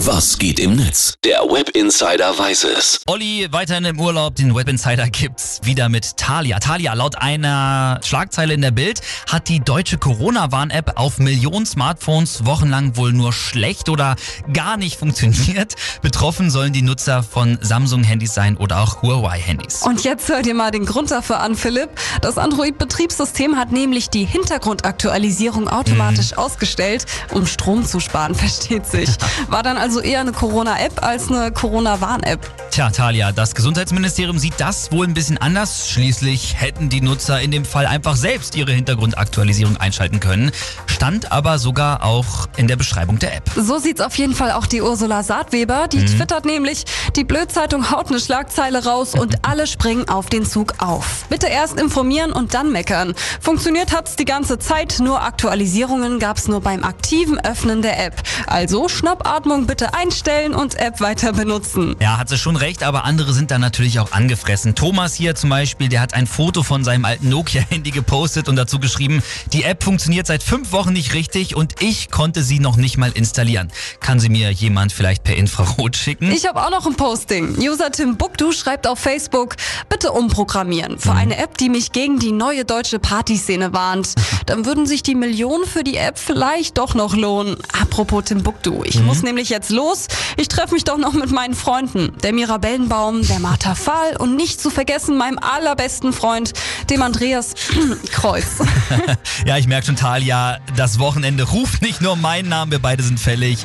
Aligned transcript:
Was 0.00 0.38
geht 0.38 0.60
im 0.60 0.76
Netz? 0.76 1.14
Der 1.24 1.40
Web 1.40 1.70
Insider 1.70 2.38
weiß 2.38 2.64
es. 2.64 3.00
Olli, 3.06 3.48
weiterhin 3.50 3.86
im 3.86 3.98
Urlaub, 3.98 4.34
den 4.36 4.54
Web 4.54 4.68
Insider 4.68 5.08
gibt's 5.08 5.60
wieder 5.64 5.88
mit 5.88 6.18
Thalia. 6.18 6.58
Thalia, 6.58 6.92
laut 6.92 7.16
einer 7.16 7.98
Schlagzeile 8.04 8.52
in 8.52 8.60
der 8.60 8.72
Bild, 8.72 9.00
hat 9.30 9.48
die 9.48 9.58
deutsche 9.60 9.96
Corona-Warn-App 9.96 10.92
auf 10.96 11.18
Millionen 11.18 11.64
Smartphones 11.64 12.44
wochenlang 12.44 12.96
wohl 12.96 13.12
nur 13.14 13.32
schlecht 13.32 13.88
oder 13.88 14.16
gar 14.52 14.76
nicht 14.76 14.98
funktioniert. 14.98 15.74
Betroffen 16.02 16.50
sollen 16.50 16.74
die 16.74 16.82
Nutzer 16.82 17.22
von 17.22 17.58
Samsung-Handys 17.62 18.34
sein 18.34 18.58
oder 18.58 18.80
auch 18.82 19.00
Huawei-Handys. 19.02 19.82
Und 19.82 20.04
jetzt 20.04 20.28
hör 20.28 20.42
dir 20.42 20.54
mal 20.54 20.70
den 20.72 20.84
Grund 20.84 21.10
dafür 21.10 21.40
an, 21.40 21.56
Philipp. 21.56 21.88
Das 22.20 22.36
Android-Betriebssystem 22.38 23.56
hat 23.56 23.72
nämlich 23.72 24.10
die 24.10 24.24
Hintergrundaktualisierung 24.26 25.68
automatisch 25.68 26.32
Mhm. 26.32 26.38
ausgestellt, 26.38 27.06
um 27.32 27.46
Strom 27.46 27.84
zu 27.86 27.98
sparen, 27.98 28.34
versteht 28.36 28.86
sich. 28.86 29.08
War 29.48 29.62
dann 29.62 29.78
also 29.78 29.85
eher 30.00 30.20
eine 30.20 30.32
Corona-App 30.32 31.02
als 31.02 31.30
eine 31.30 31.52
Corona-Warn-App. 31.52 32.65
Tja, 32.76 32.90
Talia, 32.90 33.32
das 33.32 33.54
Gesundheitsministerium 33.54 34.38
sieht 34.38 34.52
das 34.58 34.92
wohl 34.92 35.06
ein 35.06 35.14
bisschen 35.14 35.38
anders. 35.38 35.88
Schließlich 35.88 36.60
hätten 36.60 36.90
die 36.90 37.00
Nutzer 37.00 37.40
in 37.40 37.50
dem 37.50 37.64
Fall 37.64 37.86
einfach 37.86 38.16
selbst 38.16 38.54
ihre 38.54 38.70
Hintergrundaktualisierung 38.72 39.78
einschalten 39.78 40.20
können. 40.20 40.50
Stand 40.84 41.32
aber 41.32 41.58
sogar 41.58 42.04
auch 42.04 42.48
in 42.58 42.68
der 42.68 42.76
Beschreibung 42.76 43.18
der 43.18 43.34
App. 43.34 43.50
So 43.56 43.78
sieht's 43.78 44.02
auf 44.02 44.18
jeden 44.18 44.34
Fall 44.34 44.52
auch 44.52 44.66
die 44.66 44.82
Ursula 44.82 45.22
Saatweber. 45.22 45.88
Die 45.88 46.04
twittert 46.04 46.44
nämlich, 46.44 46.84
die 47.16 47.24
Blödzeitung 47.24 47.90
haut 47.90 48.10
eine 48.10 48.20
Schlagzeile 48.20 48.84
raus 48.84 49.14
und 49.14 49.36
alle 49.46 49.66
springen 49.66 50.06
auf 50.10 50.26
den 50.26 50.44
Zug 50.44 50.74
auf. 50.76 51.24
Bitte 51.30 51.46
erst 51.46 51.80
informieren 51.80 52.30
und 52.30 52.52
dann 52.52 52.72
meckern. 52.72 53.14
Funktioniert 53.40 53.96
hat's 53.96 54.16
die 54.16 54.26
ganze 54.26 54.58
Zeit, 54.58 54.96
nur 55.00 55.22
Aktualisierungen 55.22 56.18
gab's 56.18 56.46
nur 56.46 56.60
beim 56.60 56.84
aktiven 56.84 57.42
Öffnen 57.42 57.80
der 57.80 58.04
App. 58.04 58.22
Also 58.46 58.90
Schnappatmung 58.90 59.66
bitte 59.66 59.94
einstellen 59.94 60.54
und 60.54 60.74
App 60.74 61.00
weiter 61.00 61.32
benutzen. 61.32 61.96
Ja, 62.02 62.18
hat 62.18 62.28
sie 62.28 62.36
schon 62.36 62.56
recht, 62.56 62.65
aber 62.82 63.04
andere 63.04 63.32
sind 63.32 63.52
da 63.52 63.58
natürlich 63.58 64.00
auch 64.00 64.10
angefressen. 64.10 64.74
Thomas 64.74 65.14
hier 65.14 65.36
zum 65.36 65.50
Beispiel, 65.50 65.88
der 65.88 66.00
hat 66.00 66.14
ein 66.14 66.26
Foto 66.26 66.64
von 66.64 66.82
seinem 66.82 67.04
alten 67.04 67.28
Nokia-Handy 67.28 67.92
gepostet 67.92 68.48
und 68.48 68.56
dazu 68.56 68.80
geschrieben, 68.80 69.22
die 69.52 69.62
App 69.62 69.84
funktioniert 69.84 70.26
seit 70.26 70.42
fünf 70.42 70.72
Wochen 70.72 70.92
nicht 70.92 71.14
richtig 71.14 71.54
und 71.54 71.80
ich 71.80 72.10
konnte 72.10 72.42
sie 72.42 72.58
noch 72.58 72.76
nicht 72.76 72.98
mal 72.98 73.12
installieren. 73.12 73.70
Kann 74.00 74.18
sie 74.18 74.28
mir 74.28 74.50
jemand 74.50 74.92
vielleicht 74.92 75.22
per 75.22 75.36
Infrarot 75.36 75.96
schicken? 75.96 76.32
Ich 76.32 76.46
habe 76.46 76.60
auch 76.60 76.70
noch 76.70 76.86
ein 76.86 76.96
Posting. 76.96 77.56
User 77.58 77.92
Tim 77.92 78.16
Bukdu 78.16 78.50
schreibt 78.50 78.88
auf 78.88 78.98
Facebook, 78.98 79.54
bitte 79.88 80.10
umprogrammieren 80.10 80.98
für 80.98 81.12
eine 81.12 81.38
App, 81.38 81.56
die 81.58 81.68
mich 81.68 81.92
gegen 81.92 82.18
die 82.18 82.32
neue 82.32 82.64
deutsche 82.64 82.98
Partyszene 82.98 83.72
warnt. 83.72 84.14
Dann 84.46 84.64
würden 84.64 84.86
sich 84.86 85.02
die 85.02 85.14
Millionen 85.14 85.66
für 85.66 85.84
die 85.84 85.96
App 85.96 86.18
vielleicht 86.18 86.78
doch 86.78 86.94
noch 86.94 87.14
lohnen. 87.14 87.56
Apropos 87.80 88.24
Timbuktu, 88.24 88.82
ich 88.84 89.00
muss 89.00 89.22
nämlich 89.22 89.48
jetzt 89.48 89.70
los. 89.70 90.06
Ich 90.36 90.48
treffe 90.48 90.74
mich 90.74 90.84
doch 90.84 90.98
noch 90.98 91.12
mit 91.12 91.30
meinen 91.30 91.54
Freunden. 91.54 92.12
Der 92.22 92.32
Mirabellenbaum, 92.32 93.26
der 93.26 93.40
Martha 93.40 93.74
Fahl 93.74 94.16
und 94.18 94.36
nicht 94.36 94.60
zu 94.60 94.70
vergessen 94.70 95.16
meinem 95.16 95.38
allerbesten 95.38 96.12
Freund, 96.12 96.52
dem 96.90 97.02
Andreas 97.02 97.54
Kreuz. 98.12 98.46
Ja, 99.46 99.56
ich 99.58 99.66
merke 99.66 99.86
schon, 99.86 99.96
Talia, 99.96 100.58
das 100.76 100.98
Wochenende 100.98 101.44
ruft 101.44 101.82
nicht 101.82 102.00
nur 102.00 102.16
meinen 102.16 102.48
Namen, 102.48 102.70
wir 102.70 102.78
beide 102.78 103.02
sind 103.02 103.20
fällig. 103.20 103.64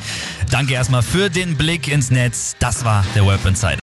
Danke 0.50 0.74
erstmal 0.74 1.02
für 1.02 1.30
den 1.30 1.56
Blick 1.56 1.88
ins 1.88 2.10
Netz. 2.10 2.56
Das 2.58 2.84
war 2.84 3.04
der 3.14 3.26
Web 3.26 3.44
Insider. 3.46 3.80